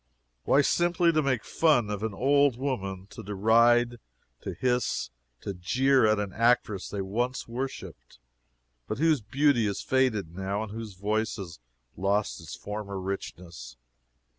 [0.45, 3.97] Why, simply, to make fun of an old woman to deride,
[4.39, 8.17] to hiss, to jeer at an actress they once worshipped,
[8.87, 11.59] but whose beauty is faded now and whose voice has
[11.95, 13.77] lost its former richness.